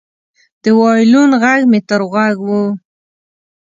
[0.63, 2.49] د وایلن غږ مې تر غوږ و